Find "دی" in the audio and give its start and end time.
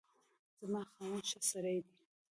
1.85-1.95